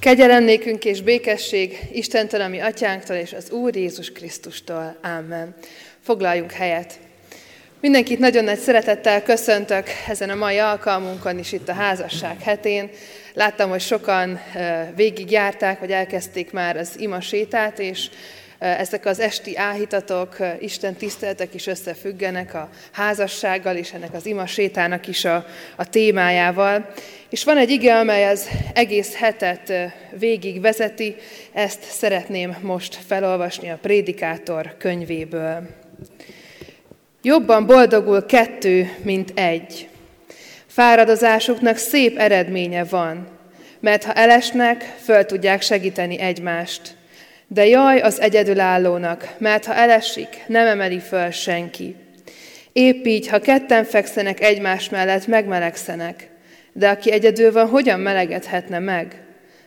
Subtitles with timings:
[0.00, 4.96] Kegyelem nékünk és békesség Istentől, ami atyánktól és az Úr Jézus Krisztustól.
[5.00, 5.54] Ámen.
[6.00, 6.98] Foglaljunk helyet.
[7.80, 12.90] Mindenkit nagyon nagy szeretettel köszöntök ezen a mai alkalmunkon is itt a házasság hetén.
[13.34, 14.40] Láttam, hogy sokan
[14.96, 18.08] végigjárták, vagy elkezdték már az ima sétát, és
[18.58, 25.06] ezek az esti áhítatok, Isten tiszteletek is összefüggenek a házassággal, és ennek az ima sétának
[25.06, 25.46] is a,
[25.76, 26.92] a témájával.
[27.30, 29.72] És van egy ige, amely az egész hetet
[30.18, 31.16] végig vezeti,
[31.52, 35.68] ezt szeretném most felolvasni a Prédikátor könyvéből.
[37.22, 39.88] Jobban boldogul kettő, mint egy.
[40.66, 43.28] Fáradozásuknak szép eredménye van,
[43.80, 46.97] mert ha elesnek, föl tudják segíteni egymást.
[47.48, 51.96] De jaj az egyedülállónak, mert ha elesik, nem emeli föl senki.
[52.72, 56.28] Épp így, ha ketten fekszenek egymás mellett, megmelegszenek.
[56.72, 59.22] De aki egyedül van, hogyan melegedhetne meg?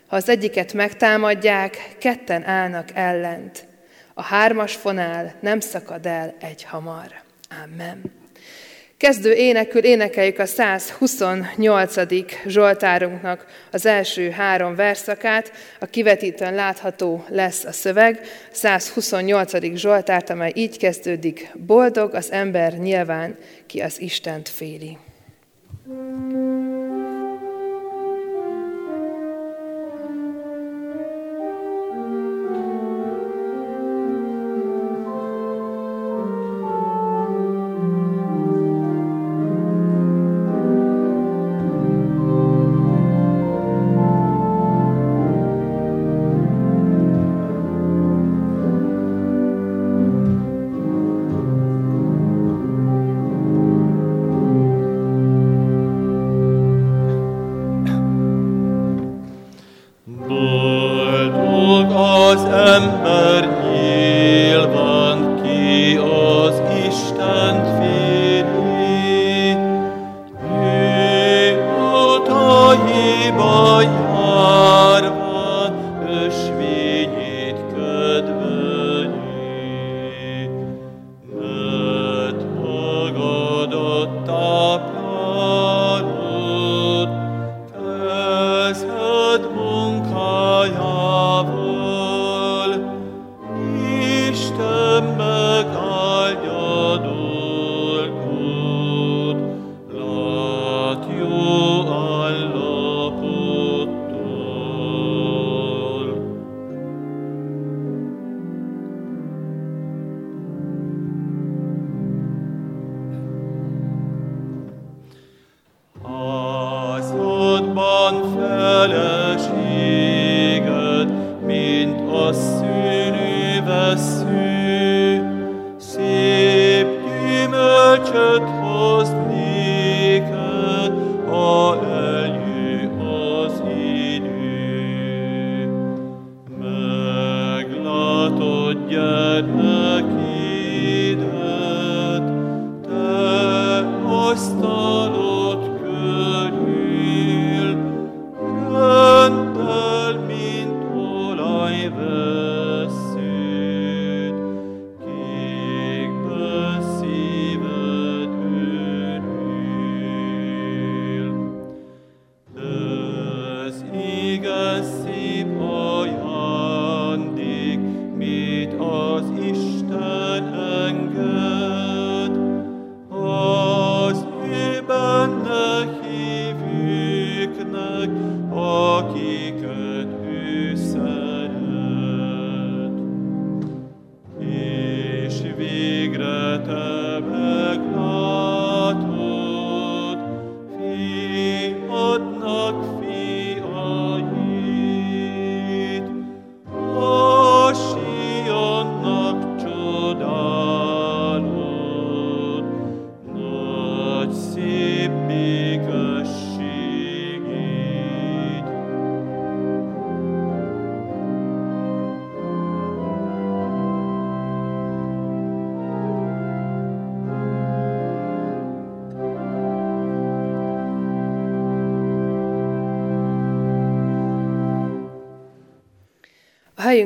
[0.07, 3.66] Ha az egyiket megtámadják, ketten állnak ellent.
[4.13, 7.07] A hármas fonál nem szakad el egy hamar.
[7.63, 8.20] Amen.
[9.02, 11.96] Kezdő énekül énekeljük a 128.
[12.46, 19.76] Zsoltárunknak az első három verszakát, a kivetítőn látható lesz a szöveg, 128.
[19.76, 24.98] Zsoltárt, amely így kezdődik, boldog az ember nyilván, ki az Istent féli.
[25.88, 26.90] thank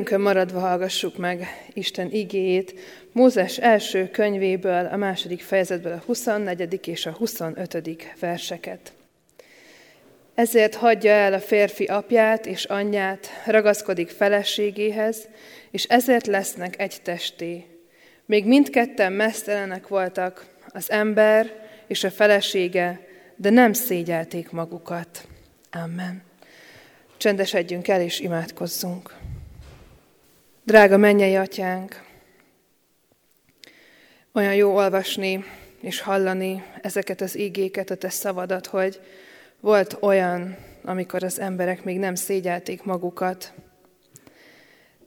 [0.06, 2.74] helyünkön maradva hallgassuk meg Isten igéjét,
[3.12, 6.88] Mózes első könyvéből, a második fejezetből a 24.
[6.88, 8.14] és a 25.
[8.20, 8.92] verseket.
[10.34, 15.28] Ezért hagyja el a férfi apját és anyját, ragaszkodik feleségéhez,
[15.70, 17.66] és ezért lesznek egy testé.
[18.26, 21.52] Még mindketten mesztelenek voltak, az ember
[21.86, 23.00] és a felesége,
[23.36, 25.28] de nem szégyelték magukat.
[25.70, 26.22] Amen.
[27.16, 29.25] Csendesedjünk el és imádkozzunk.
[30.66, 32.02] Drága mennyei atyánk,
[34.32, 35.44] olyan jó olvasni
[35.80, 39.00] és hallani ezeket az ígéket, a te szavadat, hogy
[39.60, 43.52] volt olyan, amikor az emberek még nem szégyelték magukat,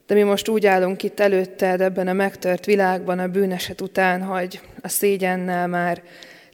[0.08, 4.62] de mi most úgy állunk itt előtted ebben a megtört világban a bűneset után, hogy
[4.82, 6.04] a szégyennel már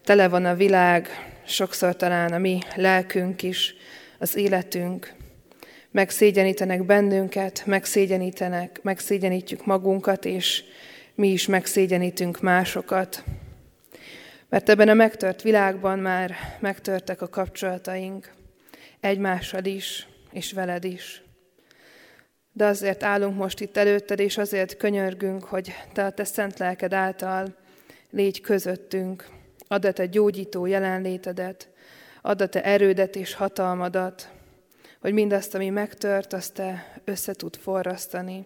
[0.03, 1.07] tele van a világ,
[1.43, 3.75] sokszor talán a mi lelkünk is,
[4.19, 5.14] az életünk.
[5.95, 10.63] Megszégyenítenek bennünket, megszégyenítenek, megszégyenítjük magunkat, és
[11.13, 13.23] mi is megszégyenítünk másokat.
[14.49, 18.33] Mert ebben a megtört világban már megtörtek a kapcsolataink,
[18.99, 21.23] egymással is, és veled is.
[22.51, 26.93] De azért állunk most itt előtted, és azért könyörgünk, hogy te a te szent lelked
[26.93, 27.55] által
[28.09, 29.27] légy közöttünk,
[29.67, 31.69] add a te gyógyító jelenlétedet,
[32.21, 34.33] add a te erődet és hatalmadat,
[35.05, 38.45] hogy mindazt, ami megtört, azt te össze tud forrasztani,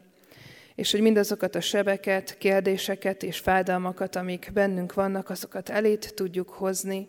[0.75, 7.07] és hogy mindazokat a sebeket, kérdéseket és fájdalmakat, amik bennünk vannak, azokat elét tudjuk hozni,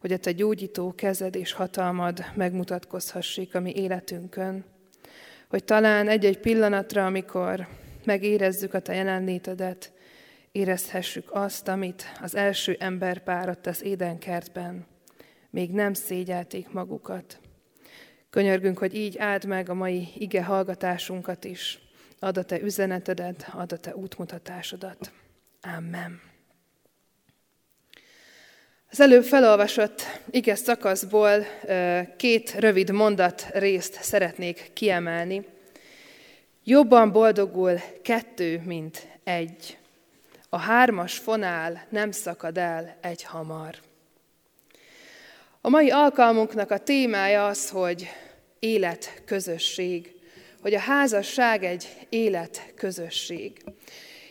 [0.00, 4.64] hogy a te gyógyító kezed és hatalmad megmutatkozhassék a mi életünkön.
[5.48, 7.68] Hogy talán egy-egy pillanatra, amikor
[8.04, 9.92] megérezzük a te jelenlétedet,
[10.52, 14.86] érezhessük azt, amit az első ember párat az édenkertben.
[15.50, 17.38] Még nem szégyelték magukat.
[18.34, 21.78] Könyörgünk, hogy így áld meg a mai ige hallgatásunkat is,
[22.18, 25.12] Ad a te üzenetedet, ad a te útmutatásodat.
[25.76, 26.20] Amen.
[28.90, 31.46] Az előbb felolvasott ige szakaszból
[32.16, 35.46] két rövid mondat részt szeretnék kiemelni.
[36.64, 39.78] Jobban boldogul kettő, mint egy.
[40.48, 43.74] A hármas fonál nem szakad el egy hamar.
[45.66, 48.10] A mai alkalmunknak a témája az, hogy
[48.58, 50.14] életközösség
[50.64, 53.52] hogy a házasság egy életközösség.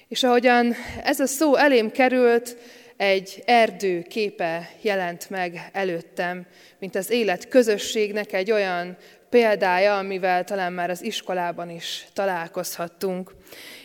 [0.08, 2.58] És ahogyan ez a szó elém került,
[2.98, 6.46] egy erdő képe jelent meg előttem,
[6.80, 8.98] mint az élet közösségnek egy olyan
[9.34, 13.36] példája, amivel talán már az iskolában is találkozhattunk.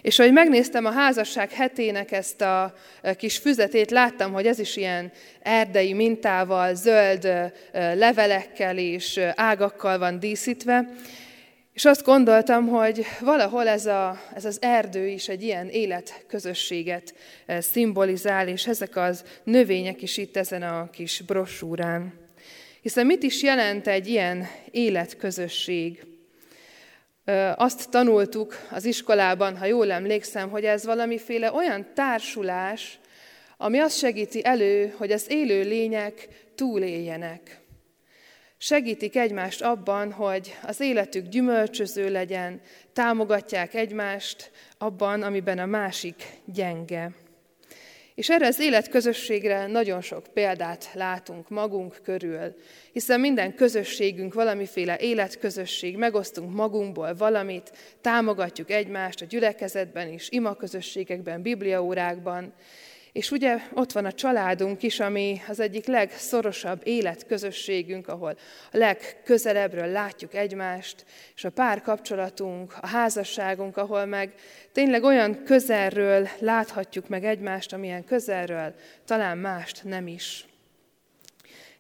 [0.03, 2.75] És ahogy megnéztem a házasság hetének ezt a
[3.17, 5.13] kis füzetét, láttam, hogy ez is ilyen
[5.43, 7.29] erdei mintával, zöld
[7.73, 10.89] levelekkel és ágakkal van díszítve,
[11.73, 17.15] és azt gondoltam, hogy valahol ez, a, ez az erdő is egy ilyen életközösséget
[17.59, 22.28] szimbolizál, és ezek az növények is itt ezen a kis brosúrán.
[22.83, 26.07] Hiszen mit is jelent egy ilyen életközösség?
[27.57, 32.99] Azt tanultuk az iskolában, ha jól emlékszem, hogy ez valamiféle olyan társulás,
[33.57, 37.61] ami azt segíti elő, hogy az élő lények túléljenek.
[38.59, 42.61] Segítik egymást abban, hogy az életük gyümölcsöző legyen,
[42.93, 47.11] támogatják egymást abban, amiben a másik gyenge.
[48.19, 52.55] És erre az életközösségre nagyon sok példát látunk magunk körül,
[52.93, 62.53] hiszen minden közösségünk valamiféle életközösség, megosztunk magunkból valamit, támogatjuk egymást a gyülekezetben is, imaközösségekben, bibliaórákban,
[63.19, 68.39] és ugye ott van a családunk is, ami az egyik legszorosabb életközösségünk, ahol
[68.73, 74.35] a legközelebbről látjuk egymást, és a párkapcsolatunk, a házasságunk, ahol meg
[74.73, 80.47] tényleg olyan közelről láthatjuk meg egymást, amilyen közelről talán mást nem is.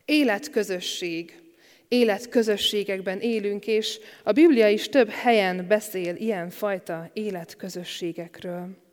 [0.04, 1.40] Életközösség.
[1.88, 8.87] Életközösségekben élünk, és a Biblia is több helyen beszél ilyen fajta életközösségekről.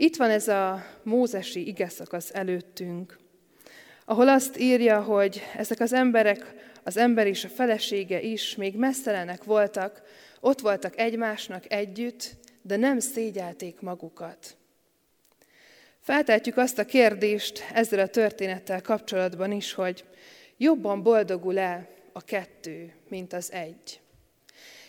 [0.00, 3.18] Itt van ez a mózesi igeszakasz előttünk,
[4.04, 9.44] ahol azt írja, hogy ezek az emberek, az ember és a felesége is még messzelenek
[9.44, 10.02] voltak,
[10.40, 12.30] ott voltak egymásnak együtt,
[12.62, 14.56] de nem szégyelték magukat.
[16.00, 20.04] Feltehetjük azt a kérdést ezzel a történettel kapcsolatban is, hogy
[20.56, 24.00] jobban boldogul-e a kettő, mint az egy.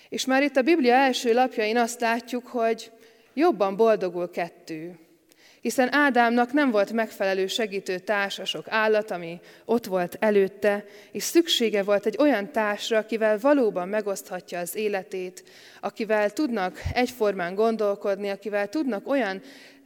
[0.10, 2.92] És már itt a Biblia első lapjain azt látjuk, hogy
[3.39, 5.00] jobban boldogul kettő.
[5.62, 11.84] Hiszen Ádámnak nem volt megfelelő segítő társa, sok állat, ami ott volt előtte, és szüksége
[11.84, 15.43] volt egy olyan társra, akivel valóban megoszthatja az életét,
[15.81, 19.41] akivel tudnak egyformán gondolkodni, akivel tudnak olyan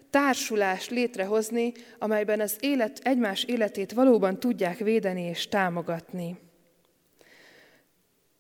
[0.10, 6.38] társulást létrehozni, amelyben az élet, egymás életét valóban tudják védeni és támogatni.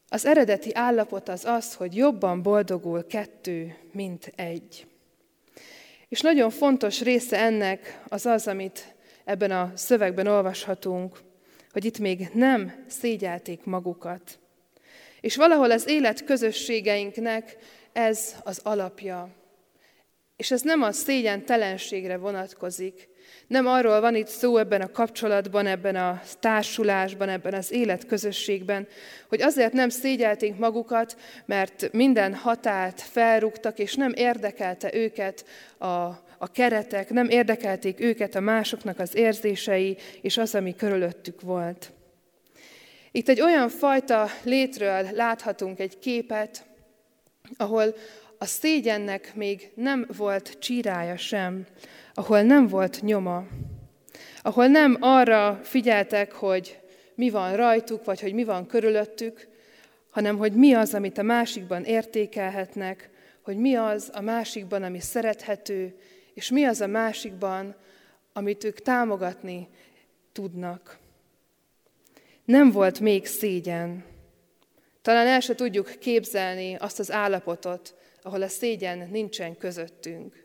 [0.10, 4.88] Az eredeti állapot az az, hogy jobban boldogul kettő, mint egy.
[6.14, 11.20] És nagyon fontos része ennek az az, amit ebben a szövegben olvashatunk,
[11.72, 14.40] hogy itt még nem szégyelték magukat.
[15.22, 17.58] És valahol az élet közösségeinknek
[17.94, 19.30] ez az alapja.
[20.38, 23.10] És ez nem a szégyen telenségre vonatkozik,
[23.48, 28.88] nem arról van itt szó ebben a kapcsolatban, ebben a társulásban, ebben az életközösségben,
[29.30, 35.46] hogy azért nem szégyelték magukat, mert minden határt felrúgtak, és nem érdekelte őket
[35.78, 35.88] a,
[36.38, 41.92] a keretek, nem érdekelték őket a másoknak az érzései, és az, ami körülöttük volt.
[43.12, 46.66] Itt egy olyan fajta létről láthatunk egy képet,
[47.58, 47.96] ahol
[48.38, 51.66] a szégyennek még nem volt csírája sem,
[52.14, 53.48] ahol nem volt nyoma,
[54.42, 56.80] ahol nem arra figyeltek, hogy
[57.16, 59.48] mi van rajtuk, vagy hogy mi van körülöttük,
[60.10, 63.10] hanem hogy mi az, amit a másikban értékelhetnek,
[63.42, 65.96] hogy mi az a másikban, ami szerethető,
[66.34, 67.76] és mi az a másikban,
[68.34, 69.68] amit ők támogatni
[70.32, 70.98] tudnak.
[72.46, 74.04] Nem volt még szégyen.
[75.02, 80.43] Talán el se tudjuk képzelni azt az állapotot, ahol a szégyen nincsen közöttünk.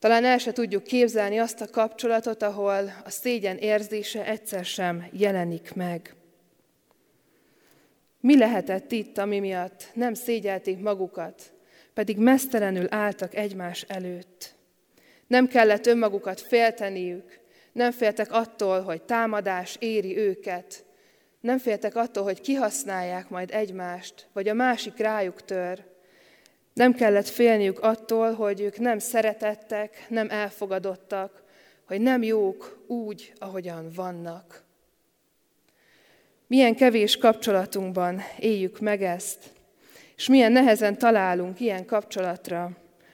[0.00, 5.74] Talán el se tudjuk képzelni azt a kapcsolatot, ahol a szégyen érzése egyszer sem jelenik
[5.74, 6.14] meg.
[8.20, 11.52] Mi lehetett itt, ami miatt nem szégyelték magukat,
[11.94, 14.54] pedig mesztelenül álltak egymás előtt?
[15.26, 17.40] Nem kellett önmagukat félteniük,
[17.72, 20.84] nem féltek attól, hogy támadás éri őket,
[21.40, 25.84] nem féltek attól, hogy kihasználják majd egymást, vagy a másik rájuk tör,
[26.72, 31.42] nem kellett félniük attól, hogy ők nem szeretettek, nem elfogadottak,
[31.84, 34.62] hogy nem jók úgy, ahogyan vannak.
[36.46, 39.44] Milyen kevés kapcsolatunkban éljük meg ezt,
[40.16, 42.70] és milyen nehezen találunk ilyen kapcsolatra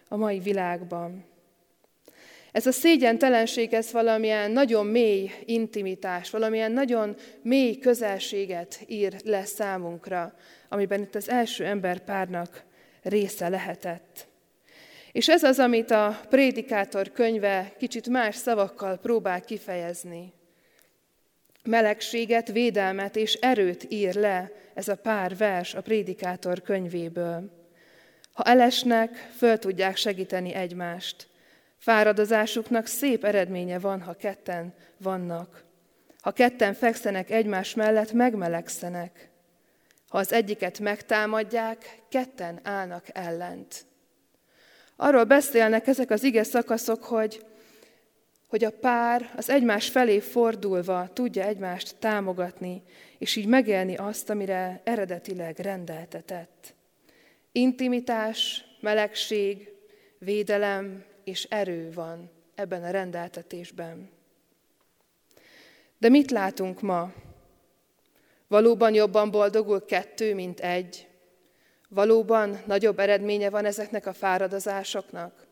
[0.09, 1.25] a mai világban.
[2.53, 10.35] Ez a szégyentelenség, ez valamilyen nagyon mély intimitás, valamilyen nagyon mély közelséget ír le számunkra,
[10.69, 12.65] amiben itt az első ember párnak
[13.09, 14.27] része lehetett.
[15.13, 20.33] És ez az, amit a prédikátor könyve kicsit más szavakkal próbál kifejezni.
[21.65, 27.51] Melegséget, védelmet és erőt ír le ez a pár vers a prédikátor könyvéből.
[28.33, 31.27] Ha elesnek, föl tudják segíteni egymást.
[31.79, 35.65] Fáradozásuknak szép eredménye van, ha ketten vannak.
[36.21, 39.29] Ha ketten fekszenek egymás mellett, megmelegszenek.
[40.17, 43.87] Ha az egyiket megtámadják, ketten állnak ellent.
[44.97, 47.47] Arról beszélnek ezek az ige szakaszok, hogy,
[48.47, 52.83] hogy a pár az egymás felé fordulva tudja egymást támogatni,
[53.19, 56.75] és így megélni azt, amire eredetileg rendeltetett.
[57.53, 59.73] Intimitás, melegség,
[60.19, 64.11] védelem és erő van ebben a rendeltetésben.
[65.99, 67.13] De mit látunk ma?
[68.49, 71.09] Valóban jobban boldogul kettő, mint egy?
[71.89, 75.47] Valóban nagyobb eredménye van ezeknek a fáradozásoknak?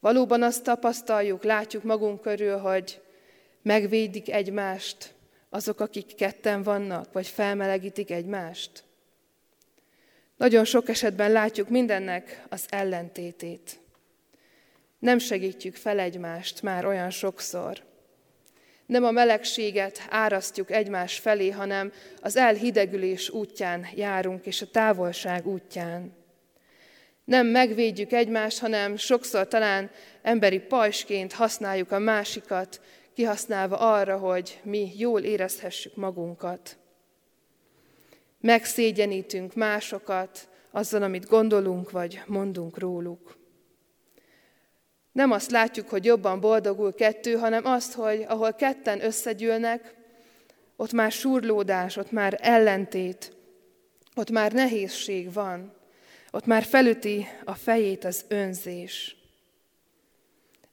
[0.00, 3.00] Valóban azt tapasztaljuk, látjuk magunk körül, hogy
[3.62, 5.14] megvédik egymást
[5.48, 8.84] azok, akik ketten vannak, vagy felmelegítik egymást?
[10.36, 13.78] Nagyon sok esetben látjuk mindennek az ellentétét.
[14.98, 17.82] Nem segítjük fel egymást már olyan sokszor.
[18.86, 26.12] Nem a melegséget árasztjuk egymás felé, hanem az elhidegülés útján járunk, és a távolság útján.
[27.24, 29.90] Nem megvédjük egymást, hanem sokszor talán
[30.22, 32.80] emberi pajsként használjuk a másikat,
[33.14, 36.76] kihasználva arra, hogy mi jól érezhessük magunkat.
[38.40, 43.43] Megszégyenítünk másokat azzal, amit gondolunk vagy mondunk róluk.
[45.14, 49.94] Nem azt látjuk, hogy jobban boldogul kettő, hanem azt, hogy ahol ketten összegyűlnek,
[50.76, 53.32] ott már surlódás, ott már ellentét,
[54.14, 55.72] ott már nehézség van,
[56.30, 59.16] ott már felüti a fejét az önzés.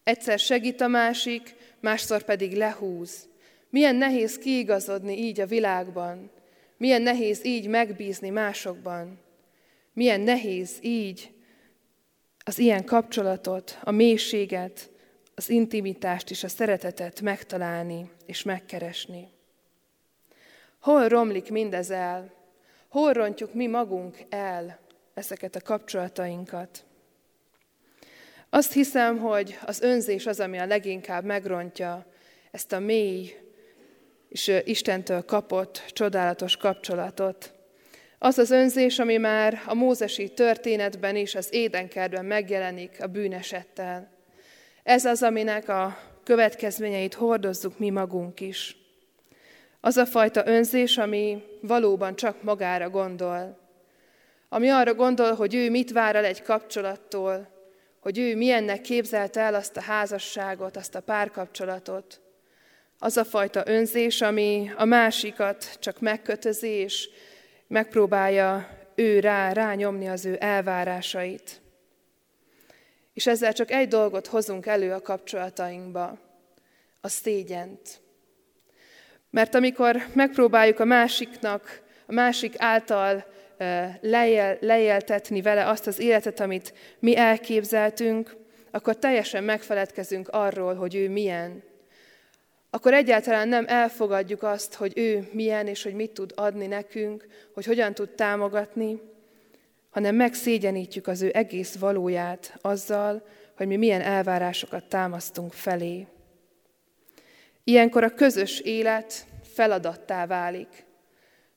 [0.03, 3.27] Egyszer segít a másik, másszor pedig lehúz.
[3.69, 6.31] Milyen nehéz kiigazodni így a világban,
[6.77, 9.19] milyen nehéz így megbízni másokban,
[9.93, 11.31] milyen nehéz így
[12.43, 14.89] az ilyen kapcsolatot, a mélységet,
[15.35, 19.27] az intimitást és a szeretetet megtalálni és megkeresni.
[20.79, 22.33] Hol romlik mindez el?
[22.87, 24.79] Hol rontjuk mi magunk el
[25.13, 26.85] ezeket a kapcsolatainkat?
[28.49, 32.05] Azt hiszem, hogy az önzés az, ami a leginkább megrontja
[32.51, 33.35] ezt a mély
[34.29, 37.53] és Istentől kapott csodálatos kapcsolatot,
[38.23, 44.11] Az az önzés, ami már a mózesi történetben is az édenkertben megjelenik a bűnesettel.
[44.83, 48.77] Ez az, aminek a következményeit hordozzuk mi magunk is.
[49.79, 53.59] Az a fajta önzés, ami valóban csak magára gondol.
[54.49, 57.47] Ami arra gondol, hogy ő mit vár el egy kapcsolattól,
[57.99, 62.21] hogy ő milyennek képzelte el azt a házasságot, azt a párkapcsolatot.
[62.99, 67.09] Az a fajta önzés, ami a másikat csak megkötözi, és
[67.71, 71.61] megpróbálja ő rá, rányomni az ő elvárásait.
[73.13, 76.17] És ezzel csak egy dolgot hozunk elő a kapcsolatainkba,
[77.01, 78.01] a szégyent.
[79.29, 83.25] Mert amikor megpróbáljuk a másiknak, a másik által
[84.01, 88.35] lejel, lejeltetni vele azt az életet, amit mi elképzeltünk,
[88.71, 91.63] akkor teljesen megfeledkezünk arról, hogy ő milyen.
[92.73, 97.65] Akkor egyáltalán nem elfogadjuk azt, hogy ő milyen, és hogy mit tud adni nekünk, hogy
[97.65, 99.01] hogyan tud támogatni,
[99.89, 106.07] hanem megszégyenítjük az ő egész valóját azzal, hogy mi milyen elvárásokat támasztunk felé.
[107.63, 110.85] Ilyenkor a közös élet feladattá válik.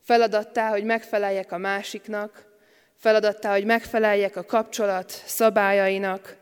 [0.01, 2.47] Feladattá, hogy megfeleljek a másiknak,
[2.95, 6.37] feladattá, hogy megfeleljek a kapcsolat szabályainak,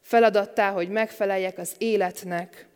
[0.00, 2.66] feladattá, hogy megfeleljek az életnek.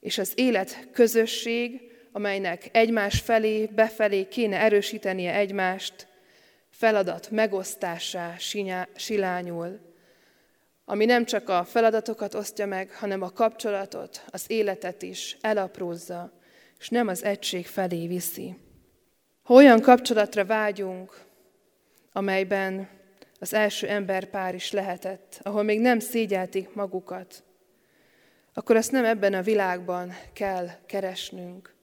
[0.00, 1.80] És az élet közösség,
[2.12, 6.06] amelynek egymás felé, befelé kéne erősítenie egymást,
[6.70, 8.34] feladat megosztásá
[8.94, 9.80] silányul,
[10.84, 16.32] ami nem csak a feladatokat osztja meg, hanem a kapcsolatot, az életet is elaprózza,
[16.78, 18.56] és nem az egység felé viszi.
[19.42, 21.20] Ha olyan kapcsolatra vágyunk,
[22.12, 22.88] amelyben
[23.40, 27.42] az első emberpár is lehetett, ahol még nem szégyelték magukat,
[28.54, 31.74] akkor azt nem ebben a világban kell keresnünk.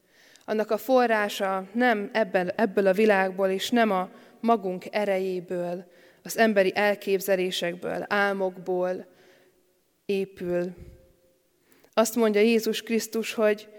[0.45, 4.09] Annak a forrása nem ebben, ebből a világból, és nem a
[4.39, 5.85] magunk erejéből,
[6.23, 9.05] az emberi elképzelésekből, álmokból
[10.05, 10.73] épül.
[11.93, 13.69] Azt mondja Jézus Krisztus, hogy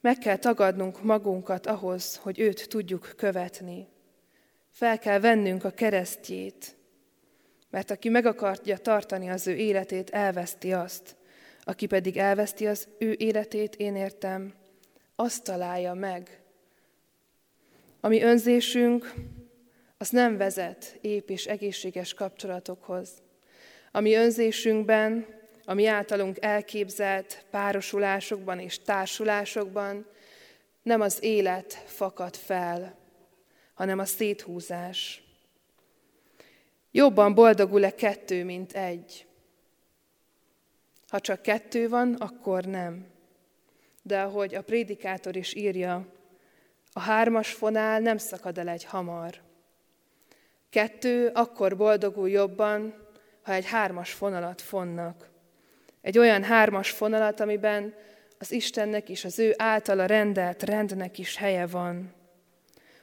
[0.00, 3.88] meg kell tagadnunk magunkat ahhoz, hogy őt tudjuk követni.
[4.70, 6.76] Fel kell vennünk a keresztjét,
[7.70, 11.16] mert aki meg akarja tartani az ő életét, elveszti azt.
[11.64, 14.54] Aki pedig elveszti az ő életét, én értem,
[15.16, 16.42] azt találja meg.
[18.00, 19.14] Ami önzésünk,
[19.98, 23.22] az nem vezet ép és egészséges kapcsolatokhoz.
[23.92, 25.26] Ami önzésünkben
[25.64, 30.06] a mi általunk elképzelt párosulásokban és társulásokban
[30.82, 32.98] nem az élet fakad fel,
[33.74, 35.22] hanem a széthúzás.
[36.90, 39.26] Jobban boldogul-e kettő, mint egy?
[41.08, 43.06] Ha csak kettő van, akkor nem.
[44.02, 46.06] De ahogy a prédikátor is írja,
[46.92, 49.40] a hármas fonál nem szakad el egy hamar.
[50.70, 52.94] Kettő akkor boldogul jobban,
[53.42, 55.28] ha egy hármas fonalat fonnak.
[56.00, 57.94] Egy olyan hármas fonalat, amiben
[58.38, 62.14] az Istennek is, az ő általa rendelt rendnek is helye van.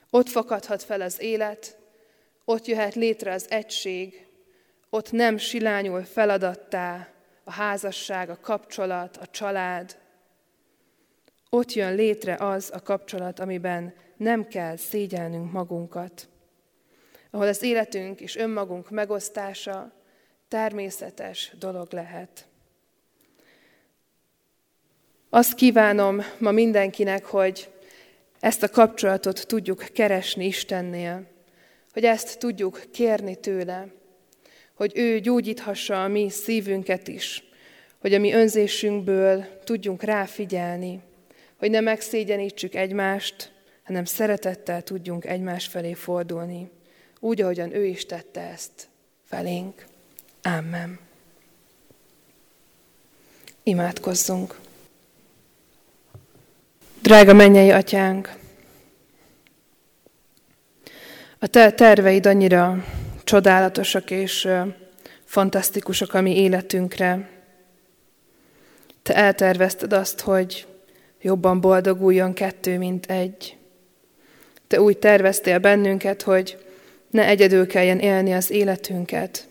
[0.10, 1.78] Ott fakadhat fel az élet,
[2.46, 4.28] ott jöhet létre az egység,
[4.90, 7.08] ott nem silányul feladattá
[7.52, 9.98] a házasság, a kapcsolat, a család.
[11.50, 16.30] Ott jön létre az a kapcsolat, amiben nem kell szégyelnünk magunkat,
[17.32, 19.92] ahol az életünk és önmagunk megosztása
[20.48, 22.48] természetes dolog lehet.
[25.30, 27.72] Azt kívánom ma mindenkinek, hogy
[28.40, 31.28] ezt a kapcsolatot tudjuk keresni Istennél,
[31.94, 33.88] hogy ezt tudjuk kérni tőle,
[34.82, 37.44] hogy ő gyógyíthassa a mi szívünket is,
[38.00, 41.00] hogy a mi önzésünkből tudjunk ráfigyelni,
[41.58, 43.52] hogy ne megszégyenítsük egymást,
[43.84, 46.70] hanem szeretettel tudjunk egymás felé fordulni,
[47.20, 48.88] úgy, ahogyan ő is tette ezt
[49.26, 49.86] felénk.
[50.44, 51.00] Amen.
[53.64, 54.60] Imádkozzunk!
[57.02, 58.34] Drága mennyei atyánk,
[61.40, 62.84] a te terveid annyira
[63.32, 64.48] csodálatosak és
[65.26, 67.30] fantasztikusak a mi életünkre.
[69.04, 70.68] Te eltervezted azt, hogy
[71.22, 73.58] jobban boldoguljon kettő, mint egy.
[74.68, 76.58] Te úgy terveztél bennünket, hogy
[77.10, 79.48] ne egyedül kelljen élni az életünket,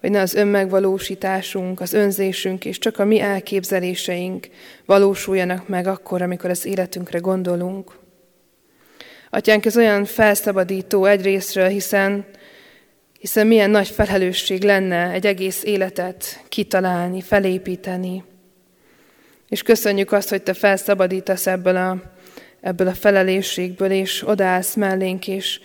[0.00, 4.48] hogy ne az önmegvalósításunk, az önzésünk és csak a mi elképzeléseink
[4.84, 7.98] valósuljanak meg akkor, amikor az életünkre gondolunk.
[9.30, 12.24] Atyánk, ez olyan felszabadító egyrésztről, hiszen,
[13.20, 18.24] hiszen milyen nagy felelősség lenne egy egész életet kitalálni, felépíteni.
[19.48, 22.02] És köszönjük azt, hogy Te felszabadítasz ebből a,
[22.60, 25.60] ebből a felelősségből, és odaállsz mellénk, és,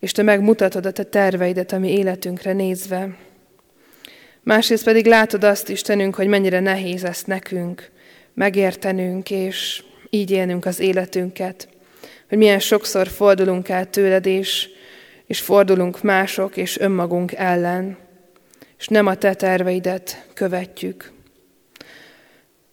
[0.00, 3.16] és Te megmutatod a Te terveidet a mi életünkre nézve.
[4.42, 7.90] Másrészt pedig látod azt, Istenünk, hogy mennyire nehéz ezt nekünk
[8.34, 11.68] megértenünk, és így élnünk az életünket.
[12.28, 14.68] Hogy milyen sokszor fordulunk el tőled, és,
[15.26, 17.96] és fordulunk mások és önmagunk ellen,
[18.78, 21.12] és nem a te terveidet követjük.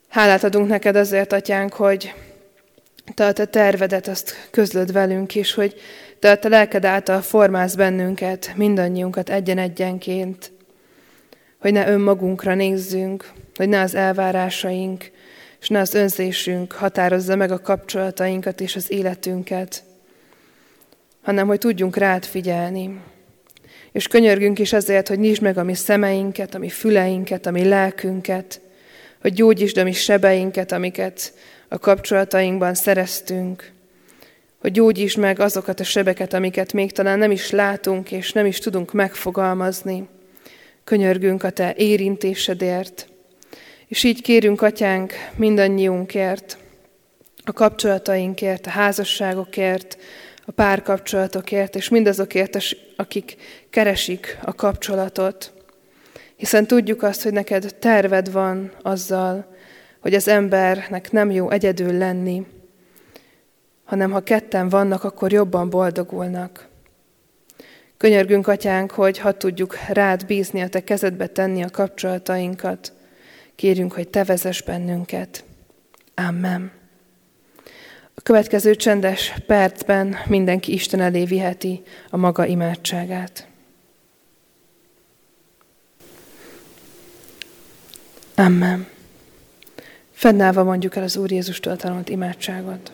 [0.08, 2.14] Hálát adunk neked azért, atyánk, hogy
[3.16, 5.76] te a te tervedet azt közlöd velünk, és hogy
[6.20, 10.52] te a te lelked által formálsz bennünket, mindannyiunkat egyen-egyenként,
[11.60, 15.12] hogy ne önmagunkra nézzünk, hogy ne az elvárásaink,
[15.62, 19.84] és ne az önzésünk határozza meg a kapcsolatainkat és az életünket,
[21.22, 23.00] hanem hogy tudjunk rád figyelni.
[23.92, 27.64] És könyörgünk is azért, hogy nyisd meg a mi szemeinket, a mi füleinket, a mi
[27.64, 28.62] lelkünket,
[29.22, 31.34] hogy gyógyítsd a mi sebeinket, amiket
[31.68, 33.72] a kapcsolatainkban szereztünk,
[34.62, 38.60] hogy gyógyítsd meg azokat a sebeket, amiket még talán nem is látunk, és nem is
[38.60, 40.08] tudunk megfogalmazni.
[40.84, 43.08] Könyörgünk a Te érintésedért,
[43.88, 46.58] és így kérünk, Atyánk, mindannyiunkért,
[47.44, 49.98] a kapcsolatainkért, a házasságokért,
[50.46, 52.58] a párkapcsolatokért, és mindazokért,
[52.96, 53.36] akik
[53.70, 55.54] keresik a kapcsolatot.
[56.36, 59.56] Hiszen tudjuk azt, hogy neked terved van azzal,
[60.00, 62.46] hogy az embernek nem jó egyedül lenni,
[63.84, 66.68] hanem ha ketten vannak, akkor jobban boldogulnak.
[67.98, 72.94] Könyörgünk, Atyánk, hogy ha tudjuk rád bízni, a Te kezedbe tenni a kapcsolatainkat,
[73.56, 75.44] Kérjünk, hogy Te vezess bennünket.
[76.16, 76.81] Amen.
[78.22, 83.48] A következő csendes percben mindenki Isten elé viheti a maga imádságát.
[88.36, 88.88] Amen.
[90.12, 92.92] Fennállva mondjuk el az Úr Jézustól tanult imádságot.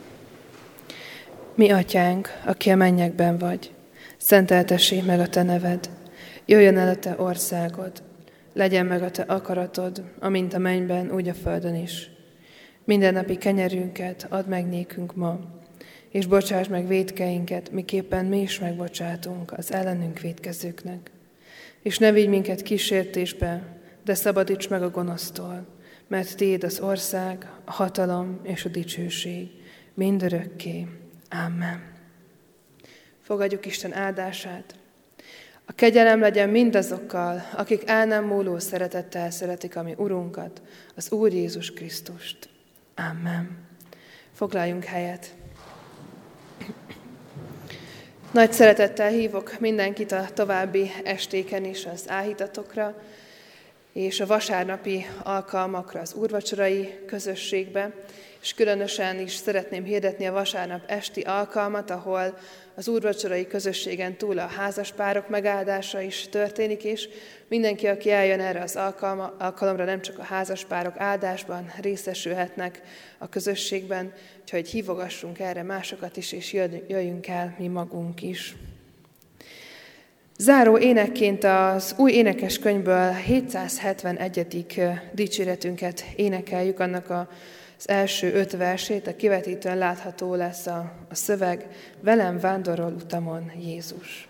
[1.55, 3.71] Mi atyánk, aki a mennyekben vagy,
[4.17, 5.89] szenteltessék meg a te neved,
[6.45, 7.91] jöjjön el a te országod,
[8.53, 12.16] legyen meg a te akaratod, amint a mennyben, úgy a földön is.
[12.87, 15.39] Minden napi kenyerünket add meg nékünk ma,
[16.09, 21.11] és bocsáss meg védkeinket, miképpen mi is megbocsátunk az ellenünk védkezőknek.
[21.81, 23.63] És ne vigy minket kísértésbe,
[24.03, 25.65] de szabadíts meg a gonosztól,
[26.07, 29.49] mert Téd az ország, a hatalom és a dicsőség,
[29.93, 30.87] mindörökké.
[31.45, 31.81] Amen.
[33.21, 34.75] Fogadjuk Isten áldását.
[35.65, 40.61] A kegyelem legyen mindazokkal, akik el nem múló szeretettel szeretik a mi Urunkat,
[40.95, 42.55] az Úr Jézus Krisztust.
[42.99, 43.57] Amen.
[44.33, 45.35] Foglaljunk helyet.
[48.31, 53.01] Nagy szeretettel hívok mindenkit a további estéken is az áhítatokra,
[53.93, 57.93] és a vasárnapi alkalmakra az úrvacsorai közösségbe,
[58.41, 62.37] és különösen is szeretném hirdetni a vasárnap esti alkalmat, ahol
[62.77, 67.09] az úrvacsorai közösségen túl a házaspárok megáldása is történik, és
[67.47, 72.81] mindenki, aki eljön erre az alkalma, alkalomra, nem csak a házaspárok áldásban részesülhetnek
[73.17, 76.53] a közösségben, úgyhogy hívogassunk erre másokat is, és
[76.87, 78.55] jöjjünk el mi magunk is.
[80.37, 84.67] Záró énekként az új énekes könyvből 771.
[85.13, 87.29] dicséretünket énekeljük, annak a
[87.77, 91.67] az első öt versét, a kivetítőn látható lesz a, a szöveg,
[91.99, 94.26] velem vándorol utamon Jézus.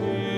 [0.00, 0.29] Spirit.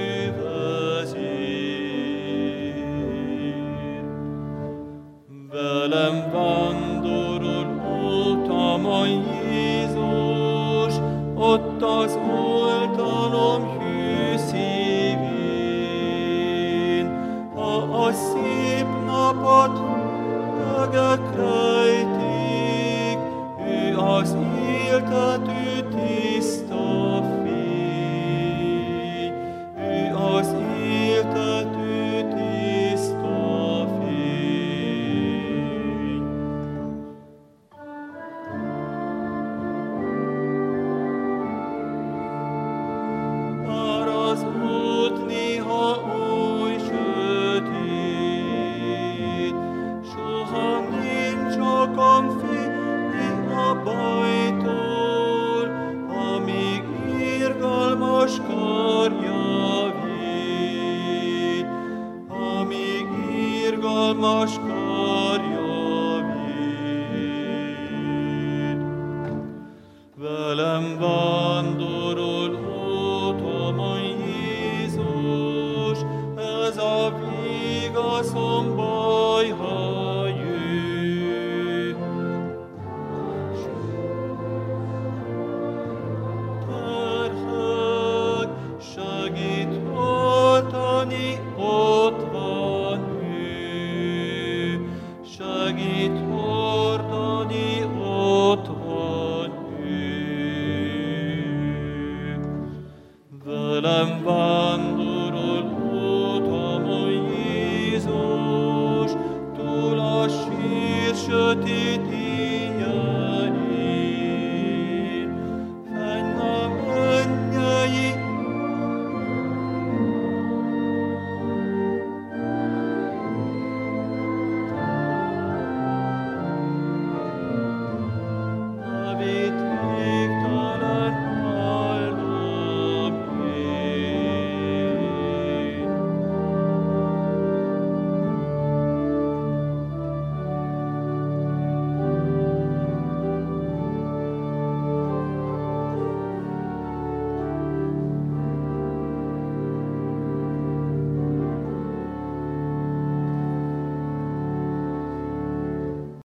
[104.24, 105.11] Velem